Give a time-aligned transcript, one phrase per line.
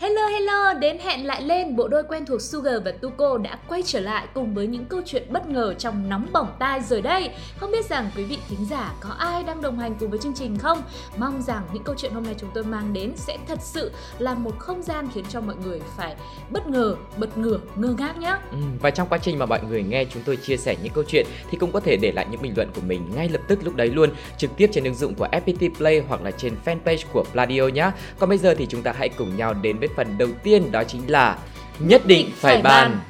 [0.00, 3.82] Hello hello, đến hẹn lại lên, bộ đôi quen thuộc Sugar và Tuko đã quay
[3.82, 7.30] trở lại cùng với những câu chuyện bất ngờ trong nóng bỏng tai rồi đây.
[7.56, 10.34] Không biết rằng quý vị thính giả có ai đang đồng hành cùng với chương
[10.34, 10.82] trình không?
[11.16, 14.34] Mong rằng những câu chuyện hôm nay chúng tôi mang đến sẽ thật sự là
[14.34, 16.16] một không gian khiến cho mọi người phải
[16.50, 18.36] bất ngờ, bật ngửa, ngơ ngác nhé.
[18.50, 21.04] Ừ, và trong quá trình mà mọi người nghe chúng tôi chia sẻ những câu
[21.08, 23.58] chuyện thì cũng có thể để lại những bình luận của mình ngay lập tức
[23.64, 27.04] lúc đấy luôn trực tiếp trên ứng dụng của FPT Play hoặc là trên fanpage
[27.12, 27.90] của Pladio nhé.
[28.18, 30.84] Còn bây giờ thì chúng ta hãy cùng nhau đến với phần đầu tiên đó
[30.84, 31.38] chính là
[31.78, 33.00] nhất định phải bàn.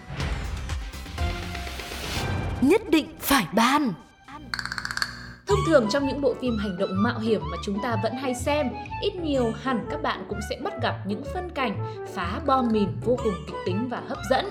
[2.60, 3.92] Nhất định phải ban
[5.48, 8.34] Thông thường trong những bộ phim hành động mạo hiểm mà chúng ta vẫn hay
[8.34, 8.66] xem,
[9.02, 12.88] ít nhiều hẳn các bạn cũng sẽ bắt gặp những phân cảnh phá bom mìn
[13.04, 14.46] vô cùng kịch tính và hấp dẫn.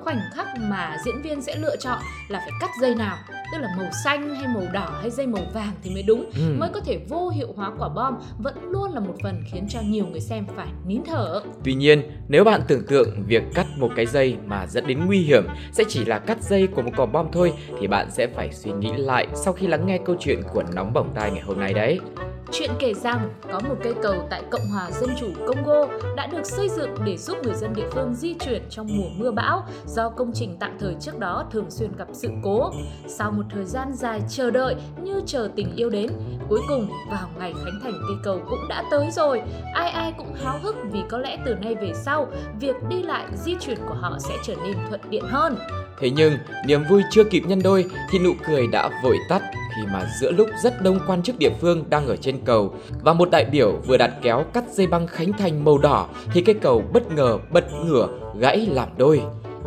[0.00, 1.98] Khoảnh khắc mà diễn viên sẽ lựa chọn
[2.28, 3.18] là phải cắt dây nào,
[3.52, 6.54] tức là màu xanh hay màu đỏ hay dây màu vàng thì mới đúng, Ừ.
[6.58, 9.80] mới có thể vô hiệu hóa quả bom vẫn luôn là một phần khiến cho
[9.80, 11.42] nhiều người xem phải nín thở.
[11.64, 15.18] Tuy nhiên, nếu bạn tưởng tượng việc cắt một cái dây mà dẫn đến nguy
[15.18, 18.52] hiểm sẽ chỉ là cắt dây của một quả bom thôi thì bạn sẽ phải
[18.52, 21.60] suy nghĩ lại sau khi lắng nghe câu chuyện của nóng bỏng tai ngày hôm
[21.60, 22.00] nay đấy.
[22.52, 26.46] Chuyện kể rằng có một cây cầu tại Cộng hòa Dân chủ Congo đã được
[26.46, 30.08] xây dựng để giúp người dân địa phương di chuyển trong mùa mưa bão do
[30.08, 32.70] công trình tạm thời trước đó thường xuyên gặp sự cố.
[33.06, 36.10] Sau một thời gian dài chờ đợi như chờ tình yêu đến,
[36.48, 39.42] cuối cùng vào ngày khánh thành cây cầu cũng đã tới rồi.
[39.74, 42.26] Ai ai cũng háo hức vì có lẽ từ nay về sau,
[42.60, 45.56] việc đi lại di chuyển của họ sẽ trở nên thuận tiện hơn.
[46.00, 49.42] Thế nhưng, niềm vui chưa kịp nhân đôi thì nụ cười đã vội tắt
[49.76, 53.12] khi mà giữa lúc rất đông quan chức địa phương đang ở trên cầu và
[53.12, 56.54] một đại biểu vừa đặt kéo cắt dây băng khánh thành màu đỏ thì cây
[56.54, 58.08] cầu bất ngờ bật ngửa
[58.38, 59.22] gãy làm đôi.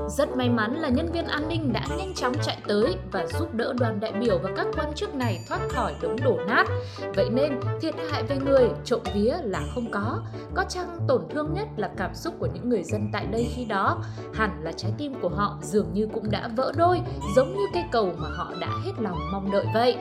[0.10, 3.54] Rất may mắn là nhân viên an ninh đã nhanh chóng chạy tới và giúp
[3.54, 6.68] đỡ đoàn đại biểu và các quan chức này thoát khỏi đống đổ nát.
[7.16, 10.22] Vậy nên thiệt hại về người trộm vía là không có.
[10.54, 13.66] Có chăng tổn thương nhất là cảm xúc của những người dân tại đây khi
[13.66, 14.04] đó.
[14.34, 17.02] Hẳn là trái tim của họ dường như cũng đã vỡ đôi
[17.36, 19.98] giống như cây cầu mà họ đã hết lòng mong đợi vậy.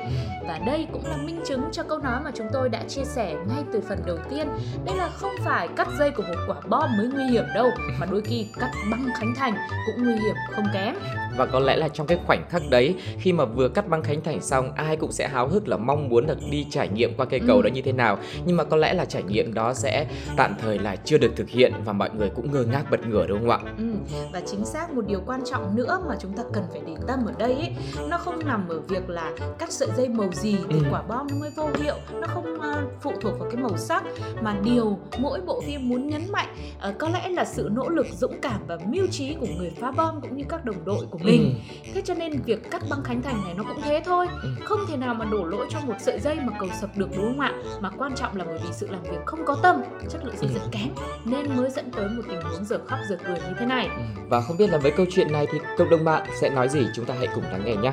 [0.47, 3.35] Và đây cũng là minh chứng cho câu nói mà chúng tôi đã chia sẻ
[3.49, 4.49] ngay từ phần đầu tiên.
[4.85, 7.71] Đây là không phải cắt dây của một quả bom mới nguy hiểm đâu,
[8.01, 9.55] mà đôi khi cắt băng khánh thành
[9.87, 10.95] cũng nguy hiểm không kém.
[11.37, 14.21] Và có lẽ là trong cái khoảnh khắc đấy khi mà vừa cắt băng khánh
[14.21, 17.27] thành xong ai cũng sẽ háo hức là mong muốn được đi trải nghiệm qua
[17.27, 17.63] cây cầu Ừ.
[17.63, 20.79] đó như thế nào nhưng mà có lẽ là trải nghiệm đó sẽ tạm thời
[20.79, 23.51] là chưa được thực hiện và mọi người cũng ngơ ngác bật ngửa đúng không
[23.51, 23.59] ạ?
[23.79, 23.85] Ừ,
[24.33, 27.27] và chính xác một điều quan trọng nữa mà chúng ta cần phải để tâm
[27.27, 27.73] ở đây ấy,
[28.09, 30.85] nó không nằm ở việc là cắt sợi dây màu gì thì Ừ.
[30.91, 34.05] quả bom nó mới vô hiệu nó không ờ, phụ thuộc vào cái màu sắc
[34.43, 36.49] mà điều mỗi bộ phim muốn nhấn mạnh
[36.81, 39.93] ờ, có lẽ là sự nỗ lực dũng cảm và mưu trí của người phá
[39.97, 41.61] bom cũng như các đồng đội của mình
[41.95, 44.49] thế cho nên việc cắt băng khánh thành này nó cũng thế thôi Ừ.
[44.65, 47.25] không thể nào mà đổ lỗi cho một sợi dây mà cầu sập được đúng
[47.27, 49.77] không ạ mà quan trọng là bởi vì sự làm việc không có tâm
[50.09, 50.55] chất lượng xây Ừ.
[50.55, 50.89] dựng kém
[51.25, 54.03] nên mới dẫn tới một tình huống giờ khóc giờ cười như thế này Ừ.
[54.29, 56.81] Và không biết là với câu chuyện này thì cộng đồng bạn sẽ nói gì
[56.95, 57.93] chúng ta hãy cùng lắng nghe nhé.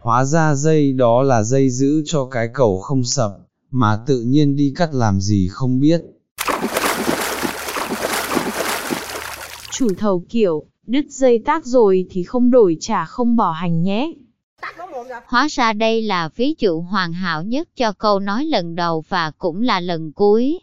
[0.00, 3.30] Hóa ra dây đó là dây giữ cho cái cầu không sập,
[3.70, 6.00] mà tự nhiên đi cắt làm gì không biết.
[9.78, 14.12] Chủ thầu kiểu, đứt dây tác rồi thì không đổi trả không bỏ hành nhé.
[15.26, 19.30] Hóa ra đây là ví dụ hoàn hảo nhất cho câu nói lần đầu và
[19.38, 20.58] cũng là lần cuối.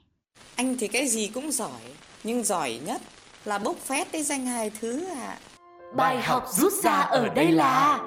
[0.55, 1.81] Anh thì cái gì cũng giỏi,
[2.23, 3.01] nhưng giỏi nhất
[3.45, 5.37] là bốc phét cái danh hài thứ ạ.
[5.95, 7.99] Bài học rút ra ở đây là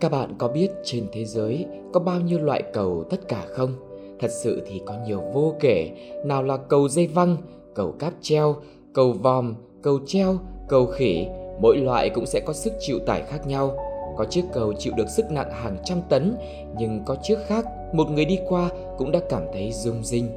[0.00, 3.74] Các bạn có biết trên thế giới có bao nhiêu loại cầu tất cả không?
[4.20, 5.90] Thật sự thì có nhiều vô kể,
[6.24, 7.36] nào là cầu dây văng,
[7.74, 8.56] cầu cáp treo,
[8.96, 10.38] cầu vòm, cầu treo,
[10.68, 11.26] cầu khỉ,
[11.60, 13.76] mỗi loại cũng sẽ có sức chịu tải khác nhau.
[14.16, 16.36] Có chiếc cầu chịu được sức nặng hàng trăm tấn,
[16.78, 20.28] nhưng có chiếc khác, một người đi qua cũng đã cảm thấy rung rinh.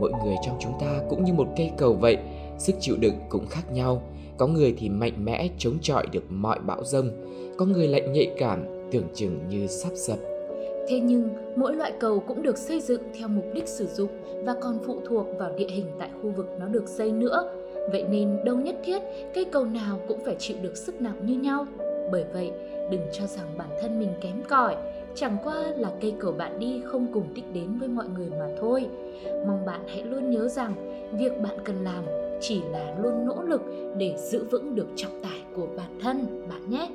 [0.00, 2.16] Mỗi người trong chúng ta cũng như một cây cầu vậy,
[2.58, 4.02] sức chịu đựng cũng khác nhau.
[4.36, 7.10] Có người thì mạnh mẽ chống chọi được mọi bão rông,
[7.58, 10.18] có người lại nhạy cảm, tưởng chừng như sắp sập.
[10.88, 14.10] Thế nhưng, mỗi loại cầu cũng được xây dựng theo mục đích sử dụng
[14.44, 17.59] và còn phụ thuộc vào địa hình tại khu vực nó được xây nữa.
[17.92, 19.02] Vậy nên đâu nhất thiết
[19.34, 21.66] cây cầu nào cũng phải chịu được sức nặng như nhau.
[22.12, 22.50] Bởi vậy,
[22.90, 24.76] đừng cho rằng bản thân mình kém cỏi,
[25.14, 28.46] chẳng qua là cây cầu bạn đi không cùng đích đến với mọi người mà
[28.60, 28.86] thôi.
[29.46, 30.74] Mong bạn hãy luôn nhớ rằng
[31.18, 32.04] việc bạn cần làm
[32.40, 33.60] chỉ là luôn nỗ lực
[33.96, 36.88] để giữ vững được trọng tải của bản thân bạn nhé.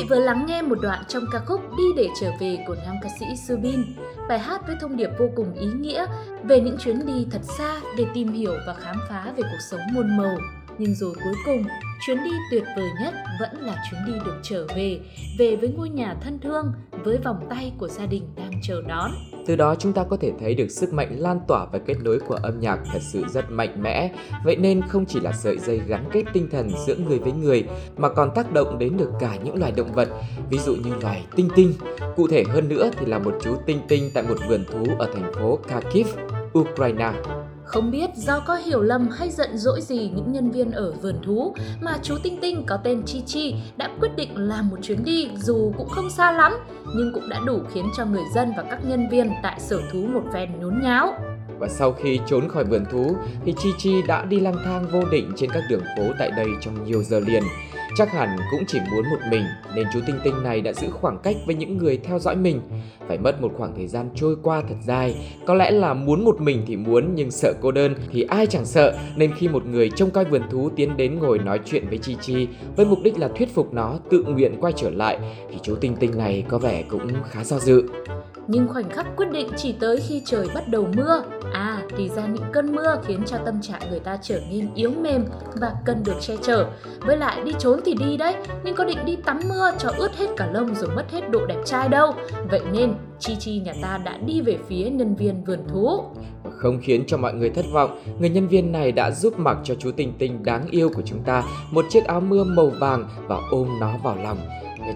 [0.00, 2.96] Vị vừa lắng nghe một đoạn trong ca khúc Đi để trở về của nam
[3.02, 3.84] ca sĩ Subin.
[4.28, 6.06] Bài hát với thông điệp vô cùng ý nghĩa
[6.44, 9.80] về những chuyến đi thật xa để tìm hiểu và khám phá về cuộc sống
[9.92, 10.36] muôn màu.
[10.78, 11.64] Nhưng rồi cuối cùng,
[12.06, 15.00] chuyến đi tuyệt vời nhất vẫn là chuyến đi được trở về,
[15.38, 16.72] về với ngôi nhà thân thương,
[17.04, 19.10] với vòng tay của gia đình đang chờ đón.
[19.46, 22.20] Từ đó chúng ta có thể thấy được sức mạnh lan tỏa và kết nối
[22.20, 24.12] của âm nhạc thật sự rất mạnh mẽ.
[24.44, 27.64] Vậy nên không chỉ là sợi dây gắn kết tinh thần giữa người với người
[27.96, 30.08] mà còn tác động đến được cả những loài động vật,
[30.50, 31.72] ví dụ như loài tinh tinh.
[32.16, 35.10] Cụ thể hơn nữa thì là một chú tinh tinh tại một vườn thú ở
[35.14, 36.06] thành phố Kharkiv,
[36.58, 37.12] Ukraine.
[37.70, 41.14] Không biết do có hiểu lầm hay giận dỗi gì những nhân viên ở vườn
[41.22, 45.04] thú, mà chú Tinh Tinh có tên Chi Chi đã quyết định làm một chuyến
[45.04, 46.52] đi dù cũng không xa lắm,
[46.96, 49.98] nhưng cũng đã đủ khiến cho người dân và các nhân viên tại sở thú
[49.98, 51.14] một phen nhốn nháo.
[51.58, 55.00] Và sau khi trốn khỏi vườn thú thì Chi Chi đã đi lang thang vô
[55.12, 57.42] định trên các đường phố tại đây trong nhiều giờ liền.
[57.96, 59.44] Chắc hẳn cũng chỉ muốn một mình,
[59.74, 62.60] nên chú Tinh Tinh này đã giữ khoảng cách với những người theo dõi mình.
[63.08, 65.14] Phải mất một khoảng thời gian trôi qua thật dài.
[65.46, 68.64] Có lẽ là muốn một mình thì muốn, nhưng sợ cô đơn thì ai chẳng
[68.64, 68.98] sợ.
[69.16, 72.16] Nên khi một người trông coi vườn thú tiến đến ngồi nói chuyện với Chi
[72.20, 75.18] Chi, với mục đích là thuyết phục nó tự nguyện quay trở lại,
[75.50, 77.84] thì chú Tinh Tinh này có vẻ cũng khá do dự.
[78.48, 81.22] Nhưng khoảnh khắc quyết định chỉ tới khi trời bắt đầu mưa.
[81.96, 85.24] Thì ra những cơn mưa khiến cho tâm trạng người ta trở nên yếu mềm
[85.60, 86.66] và cần được che chở.
[87.00, 88.34] Với lại đi trốn thì đi đấy,
[88.64, 91.46] nhưng có định đi tắm mưa cho ướt hết cả lông rồi mất hết độ
[91.46, 92.14] đẹp trai đâu.
[92.50, 96.04] Vậy nên, Chi Chi nhà ta đã đi về phía nhân viên vườn thú.
[96.56, 99.74] Không khiến cho mọi người thất vọng, người nhân viên này đã giúp mặc cho
[99.74, 103.36] chú Tinh Tinh đáng yêu của chúng ta một chiếc áo mưa màu vàng và
[103.50, 104.38] ôm nó vào lòng.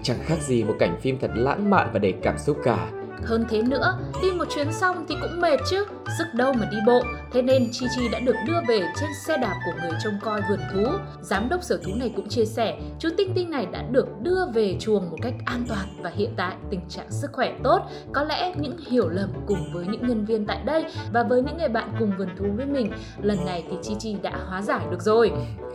[0.03, 2.91] Chẳng khác gì một cảnh phim thật lãng mạn và đầy cảm xúc cả.
[3.23, 5.85] Hơn thế nữa, đi một chuyến xong thì cũng mệt chứ,
[6.17, 7.01] sức đâu mà đi bộ.
[7.31, 10.41] Thế nên Chi Chi đã được đưa về trên xe đạp của người trông coi
[10.49, 10.83] vườn thú.
[11.21, 14.45] Giám đốc sở thú này cũng chia sẻ, chú Tinh Tinh này đã được đưa
[14.53, 17.81] về chuồng một cách an toàn và hiện tại tình trạng sức khỏe tốt.
[18.13, 21.57] Có lẽ những hiểu lầm cùng với những nhân viên tại đây và với những
[21.57, 22.91] người bạn cùng vườn thú với mình,
[23.21, 25.31] lần này thì Chi Chi đã hóa giải được rồi.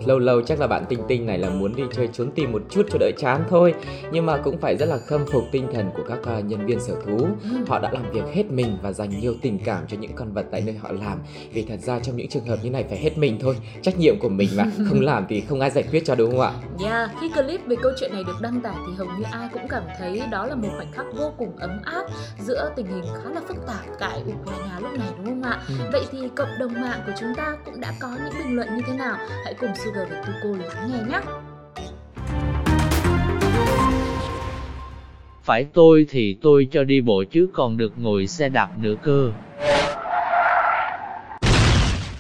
[0.07, 2.63] Lâu lâu chắc là bạn Tinh Tinh này là muốn đi chơi trốn tìm một
[2.71, 3.75] chút cho đỡ chán thôi
[4.13, 6.81] Nhưng mà cũng phải rất là khâm phục tinh thần của các à, nhân viên
[6.81, 7.27] sở thú
[7.69, 10.47] Họ đã làm việc hết mình và dành nhiều tình cảm cho những con vật
[10.51, 11.19] tại nơi họ làm
[11.53, 14.19] Vì thật ra trong những trường hợp như này phải hết mình thôi Trách nhiệm
[14.19, 16.53] của mình mà, không làm thì không ai giải quyết cho đúng không ạ?
[16.85, 19.69] Yeah, khi clip về câu chuyện này được đăng tải thì hầu như ai cũng
[19.69, 22.05] cảm thấy đó là một khoảnh khắc vô cùng ấm áp
[22.39, 25.61] Giữa tình hình khá là phức tạp tại Ukraine lúc này đúng không ạ?
[25.69, 25.75] Ừ.
[25.93, 28.83] Vậy thì cộng đồng mạng của chúng ta cũng đã có những bình luận như
[28.87, 29.17] thế nào?
[29.45, 31.21] Hãy cùng Sugar và Tuko lắng nghe nhé!
[35.43, 39.33] Phải tôi thì tôi cho đi bộ chứ còn được ngồi xe đạp nữa cơ.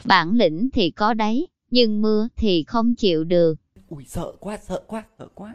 [0.04, 3.54] Bản lĩnh thì có đấy, nhưng mưa thì không chịu được.
[3.88, 5.54] Ui sợ quá, sợ quá, sợ quá.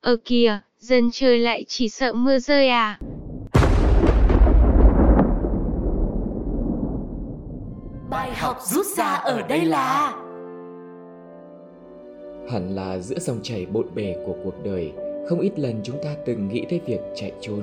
[0.00, 2.98] Ở kìa, dân chơi lại chỉ sợ mưa rơi à.
[8.10, 10.12] Bài học rút ra ở đây là
[12.50, 14.92] Hẳn là giữa dòng chảy bộn bề của cuộc đời
[15.28, 17.62] không ít lần chúng ta từng nghĩ tới việc chạy trốn.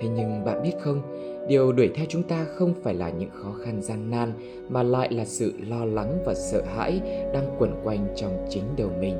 [0.00, 1.02] Thế nhưng bạn biết không
[1.48, 4.32] Điều đuổi theo chúng ta không phải là những khó khăn gian nan
[4.68, 7.00] Mà lại là sự lo lắng và sợ hãi
[7.32, 9.16] Đang quẩn quanh trong chính đầu mình.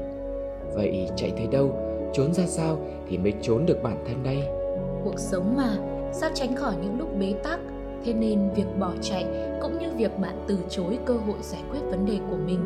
[0.74, 1.76] Vậy chạy tới đâu?
[2.12, 4.42] Trốn ra sao thì mới trốn được bản thân đây?
[5.04, 5.76] Cuộc sống mà,
[6.12, 7.60] sao tránh khỏi những lúc bế tắc?
[8.04, 9.26] Thế nên việc bỏ chạy
[9.62, 12.60] cũng như việc bạn từ chối cơ hội giải quyết vấn đề của mình.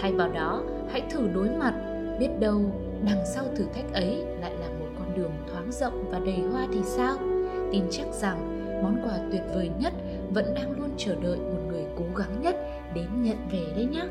[0.00, 1.74] Thay vào đó, hãy thử đối mặt
[2.20, 2.60] Biết đâu
[3.04, 6.66] đằng sau thử thách ấy lại là một con đường thoáng rộng và đầy hoa
[6.72, 7.16] thì sao?
[7.72, 9.92] Tin chắc rằng món quà tuyệt vời nhất
[10.30, 12.56] vẫn đang luôn chờ đợi một người cố gắng nhất
[12.94, 14.04] đến nhận về đấy nhé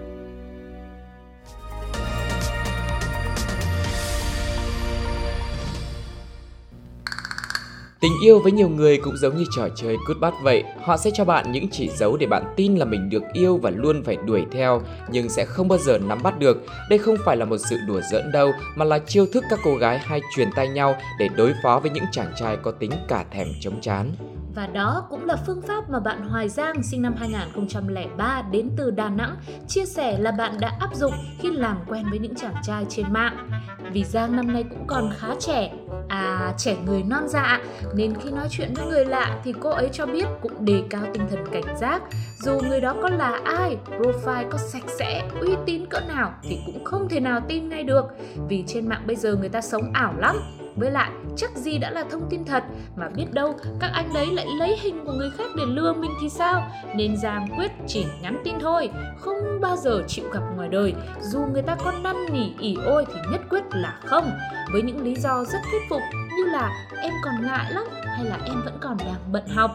[7.99, 10.63] Tình yêu với nhiều người cũng giống như trò chơi cút bắt vậy.
[10.81, 13.69] Họ sẽ cho bạn những chỉ dấu để bạn tin là mình được yêu và
[13.69, 16.63] luôn phải đuổi theo, Nhưng sẽ không bao giờ nắm bắt được.
[16.89, 19.75] Đây không phải là một sự đùa giỡn đâu, Mà là chiêu thức các cô
[19.75, 23.25] gái hay truyền tay nhau để đối phó với những chàng trai có tính cả
[23.31, 24.11] thèm chống chán.
[24.57, 28.91] Và đó cũng là phương pháp mà bạn Hoài Giang sinh năm 2003 đến từ
[28.91, 29.35] Đà Nẵng
[29.67, 33.05] chia sẻ là bạn đã áp dụng khi làm quen với những chàng trai trên
[33.13, 33.49] mạng.
[33.93, 35.73] Vì Giang năm nay cũng còn khá trẻ,
[36.07, 37.61] à trẻ người non dạ,
[37.95, 41.03] nên khi nói chuyện với người lạ thì cô ấy cho biết cũng đề cao
[41.13, 42.01] tinh thần cảnh giác.
[42.39, 46.59] Dù người đó có là ai, profile có sạch sẽ, uy tín cỡ nào thì
[46.65, 48.05] cũng không thể nào tin ngay được.
[48.49, 50.35] Vì trên mạng bây giờ người ta sống ảo lắm,
[50.77, 52.63] với lại, chắc gì đã là thông tin thật
[52.95, 56.11] mà biết đâu các anh đấy lại lấy hình của người khác để lừa mình
[56.21, 56.71] thì sao?
[56.95, 60.93] Nên Giang quyết chỉ nhắn tin thôi, không bao giờ chịu gặp ngoài đời.
[61.21, 64.31] Dù người ta có năn nỉ ỉ ôi thì nhất quyết là không.
[64.71, 66.01] Với những lý do rất thuyết phục
[66.37, 69.71] như là em còn ngại lắm hay là em vẫn còn đang bận học.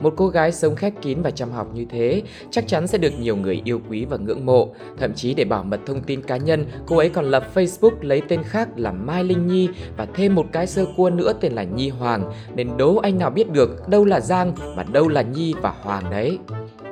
[0.00, 3.12] Một cô gái sống khép kín và chăm học như thế chắc chắn sẽ được
[3.20, 4.74] nhiều người yêu quý và ngưỡng mộ.
[4.98, 8.22] Thậm chí để bảo mật thông tin cá nhân, cô ấy còn lập Facebook lấy
[8.28, 11.62] tên khác là Mai Linh Nhi và thêm một cái sơ cua nữa tên là
[11.62, 12.32] Nhi Hoàng.
[12.54, 16.10] Nên đố anh nào biết được đâu là Giang và đâu là Nhi và Hoàng
[16.10, 16.38] đấy.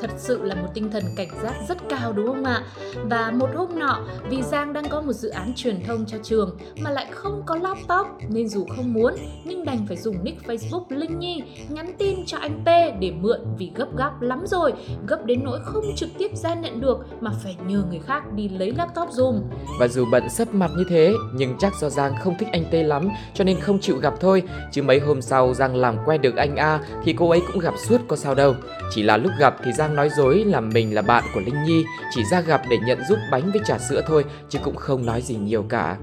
[0.01, 2.63] Thật sự là một tinh thần cảnh giác rất cao đúng không ạ?
[3.05, 4.01] Và một hôm nọ,
[4.31, 7.57] vì Giang đang có một dự án truyền thông cho trường mà lại không có
[7.57, 9.15] laptop nên dù không muốn
[9.45, 12.69] nhưng đành phải dùng nick Facebook Linh Nhi nhắn tin cho anh T
[13.01, 14.73] để mượn vì gấp gáp lắm rồi,
[15.07, 18.49] gấp đến nỗi không trực tiếp ra nhận được mà phải nhờ người khác đi
[18.49, 19.43] lấy laptop dùm.
[19.81, 22.75] Và dù bận sấp mặt như thế, nhưng chắc do Giang không thích anh T
[22.75, 24.43] lắm cho nên không chịu gặp thôi.
[24.73, 27.75] Chứ mấy hôm sau Giang làm quen được anh A thì cô ấy cũng gặp
[27.87, 28.55] suốt có sao đâu.
[28.91, 31.85] Chỉ là lúc gặp thì Giang nói dối là mình là bạn của Linh Nhi,
[32.15, 35.23] chỉ ra gặp để nhận giúp bánh với trà sữa thôi chứ cũng không nói
[35.23, 35.97] gì nhiều cả.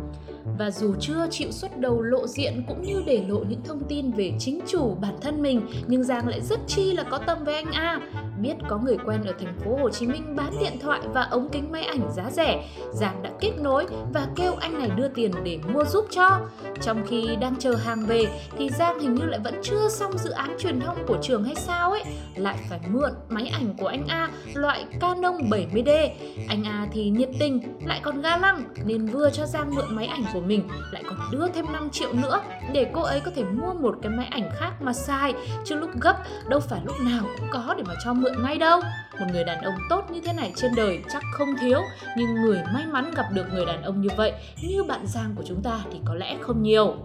[0.60, 4.12] Và dù chưa chịu xuất đầu lộ diện cũng như để lộ những thông tin
[4.12, 7.56] về chính chủ bản thân mình, nhưng Giang lại rất chi là có tâm với
[7.56, 8.00] anh A.
[8.42, 11.50] Biết có người quen ở thành phố Hồ Chí Minh bán điện thoại và ống
[11.52, 15.32] kính máy ảnh giá rẻ, Giang đã kết nối và kêu anh này đưa tiền
[15.44, 16.40] để mua giúp cho.
[16.82, 20.30] Trong khi đang chờ hàng về thì Giang hình như lại vẫn chưa xong dự
[20.30, 22.04] án truyền thông của trường hay sao ấy,
[22.36, 26.10] lại phải mượn máy ảnh của anh A loại Canon 70D.
[26.48, 30.06] Anh A thì nhiệt tình, lại còn ga lăng nên vừa cho Giang mượn máy
[30.06, 32.42] ảnh của mình, lại còn đưa thêm 5 triệu nữa
[32.74, 35.34] để cô ấy có thể mua một cái máy ảnh khác mà sai.
[35.66, 38.82] Chứ lúc gấp, đâu phải lúc nào cũng có để mà cho mượn ngay đâu.
[39.20, 41.80] Một người đàn ông tốt như thế này trên đời chắc không thiếu.
[42.18, 45.44] Nhưng người may mắn gặp được người đàn ông như vậy, như bạn Giang của
[45.48, 46.96] chúng ta thì có lẽ không nhiều.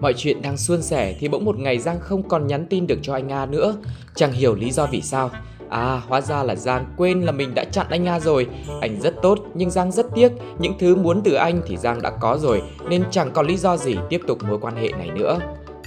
[0.00, 2.98] Mọi chuyện đang suôn sẻ thì bỗng một ngày Giang không còn nhắn tin được
[3.02, 3.76] cho anh A nữa.
[4.14, 5.30] Chẳng hiểu lý do vì sao
[5.70, 8.46] À hóa ra là Giang quên là mình đã chặn anh nga rồi.
[8.80, 10.32] Anh rất tốt, nhưng Giang rất tiếc.
[10.58, 13.76] Những thứ muốn từ anh thì Giang đã có rồi, Nên chẳng còn lý do
[13.76, 15.38] gì tiếp tục mối quan hệ này nữa.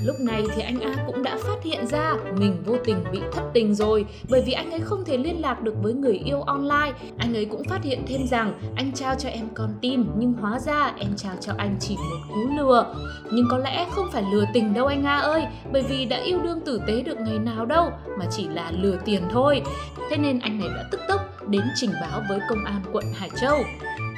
[0.06, 3.44] Lúc này thì anh A cũng đã phát hiện ra mình vô tình bị thất
[3.54, 6.94] tình rồi bởi vì anh ấy không thể liên lạc được với người yêu online.
[7.18, 10.60] Anh ấy cũng phát hiện thêm rằng anh trao cho em con tim nhưng hóa
[10.60, 12.96] ra em trao cho anh chỉ một cú lừa.
[13.32, 16.40] Nhưng có lẽ không phải lừa tình đâu anh A ơi bởi vì đã yêu
[16.44, 19.62] đương tử tế được ngày nào đâu mà chỉ là lừa tiền thôi.
[20.10, 23.30] Thế nên anh này đã tức tốc đến trình báo với công an quận Hải
[23.42, 23.58] Châu.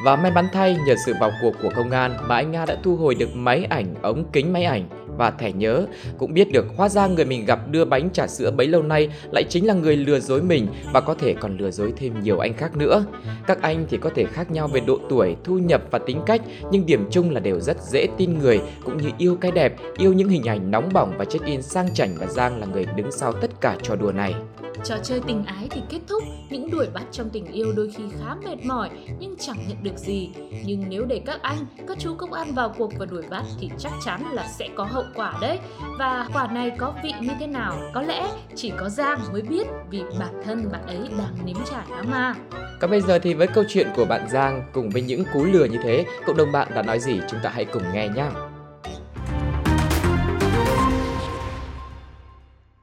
[0.06, 2.78] Và may mắn thay nhờ sự vào cuộc của công an mà anh Nga đã
[2.84, 5.86] thu hồi được máy ảnh, ống kính máy ảnh và thẻ nhớ
[6.18, 9.10] cũng biết được hóa ra người mình gặp đưa bánh trà sữa bấy lâu nay
[9.32, 12.40] lại chính là người lừa dối mình và có thể còn lừa dối thêm nhiều
[12.40, 13.06] anh khác nữa.
[13.48, 16.42] Các anh thì có thể khác nhau về độ tuổi, thu nhập và tính cách
[16.72, 20.14] nhưng điểm chung là đều rất dễ tin người cũng như yêu cái đẹp, yêu
[20.14, 23.34] những hình ảnh nóng bỏng và check-in sang chảnh và Giang là người đứng sau
[23.34, 24.36] tất cả trò đùa này.
[24.84, 28.04] Trò chơi tình ái thì kết thúc, những đuổi bắt trong tình yêu đôi khi
[28.20, 28.90] khá mệt mỏi
[29.20, 30.30] nhưng chẳng nhận được gì.
[30.66, 33.70] Nhưng nếu để các anh, các chú công an vào cuộc và đuổi bắt thì
[33.78, 35.60] chắc chắn là sẽ có hậu quả đấy.
[36.00, 37.78] Và quả này có vị như thế nào?
[37.94, 41.86] Có lẽ chỉ có Giang mới biết vì bản thân bạn ấy đang nếm trải
[41.90, 42.36] lắm mà.
[42.80, 45.66] Còn bây giờ thì với câu chuyện của bạn Giang cùng với những cú lừa
[45.66, 48.26] như thế, cộng đồng bạn đã nói gì chúng ta hãy cùng nghe nhé.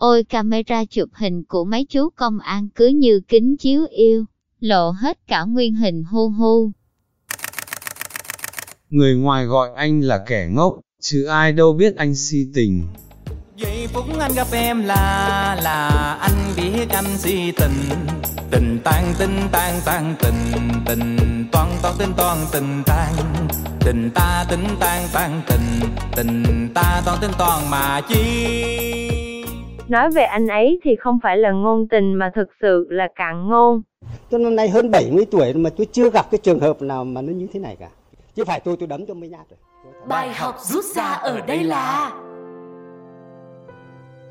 [0.02, 4.24] Ôi camera chụp hình của mấy chú công an cứ như kính chiếu yêu,
[4.60, 6.70] lộ hết cả nguyên hình hu hu.
[8.90, 12.82] Người ngoài gọi anh là kẻ ngốc, chứ ai đâu biết anh si tình.
[13.56, 15.88] Giây phút anh gặp em là là
[16.20, 17.98] anh biết anh si tình
[18.50, 21.16] Tình tan tình tan tan tình Tình
[21.52, 23.14] toan toan tình toan tình tan
[23.80, 28.91] Tình ta tình tan tan tình Tình ta toan tình toan mà chi
[29.88, 33.48] Nói về anh ấy thì không phải là ngôn tình mà thực sự là cạn
[33.48, 33.82] ngôn.
[34.30, 37.22] Tôi năm nay hơn 70 tuổi mà tôi chưa gặp cái trường hợp nào mà
[37.22, 37.88] nó như thế này cả.
[38.34, 39.58] Chứ phải tôi tôi đấm cho mấy nhát rồi.
[40.08, 42.12] Bài học rút ra ở đây là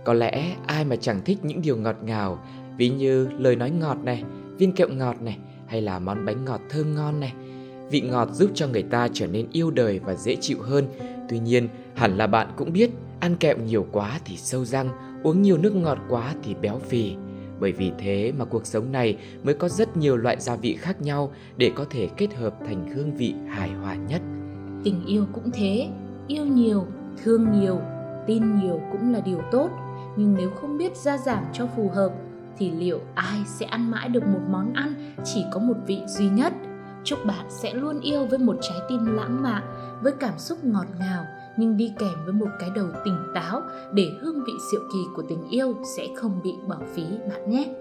[0.03, 2.39] Có lẽ ai mà chẳng thích những điều ngọt ngào,
[2.77, 4.24] ví như lời nói ngọt này,
[4.58, 7.34] viên kẹo ngọt này, hay là món bánh ngọt thơm ngon này.
[7.89, 10.88] Vị ngọt giúp cho người ta trở nên yêu đời và dễ chịu hơn.
[11.29, 12.89] Tuy nhiên, hẳn là bạn cũng biết,
[13.20, 14.89] ăn kẹo nhiều quá thì sâu răng,
[15.24, 17.16] uống nhiều nước ngọt quá thì béo phì.
[17.60, 21.01] Bởi vì thế mà cuộc sống này mới có rất nhiều loại gia vị khác
[21.01, 24.22] nhau để có thể kết hợp thành hương vị hài hòa nhất.
[24.84, 25.90] Tình yêu cũng thế,
[26.28, 26.86] yêu nhiều,
[27.24, 27.80] thương nhiều,
[28.28, 29.70] tin nhiều cũng là điều tốt.
[30.18, 32.13] Nhưng nếu không biết gia giảm cho phù hợp
[32.58, 36.30] thì liệu ai sẽ ăn mãi được một món ăn chỉ có một vị duy
[36.30, 36.54] nhất?
[37.04, 39.63] Chúc bạn sẽ luôn yêu với một trái tim lãng mạn,
[40.01, 41.25] với cảm xúc ngọt ngào
[41.58, 43.62] nhưng đi kèm với một cái đầu tỉnh táo
[43.93, 47.74] để hương vị diệu kỳ của tình yêu sẽ không bị bỏ phí bạn nhé.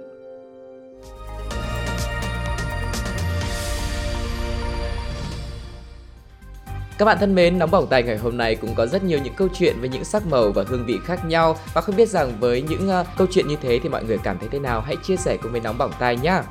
[6.99, 9.35] Các bạn thân mến, nóng bỏng tay ngày hôm nay cũng có rất nhiều những
[9.37, 12.33] câu chuyện với những sắc màu và hương vị khác nhau và không biết rằng
[12.41, 14.81] với những uh, câu chuyện như thế thì mọi người cảm thấy thế nào?
[14.81, 16.43] Hãy chia sẻ cùng với nóng bỏng tay nhé.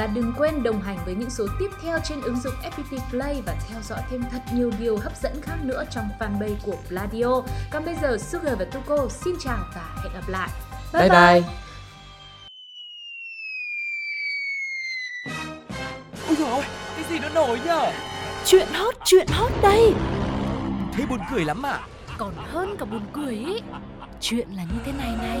[0.00, 3.42] Và đừng quên đồng hành với những số tiếp theo trên ứng dụng FPT Play
[3.46, 7.42] và theo dõi thêm thật nhiều điều hấp dẫn khác nữa trong fanpage của Pladio.
[7.70, 10.48] Còn bây giờ Sugar và Tuko xin chào và hẹn gặp lại.
[10.92, 11.10] Bye bye.
[11.10, 11.42] bye.
[16.28, 16.64] Ôi dồi ôi,
[16.96, 17.92] cái gì nó nổi nhở?
[18.44, 19.92] Chuyện hot, chuyện hot đây.
[20.92, 21.80] Thế buồn cười lắm à?
[22.18, 23.60] Còn hơn cả buồn cười ý.
[24.20, 25.40] Chuyện là như thế này này.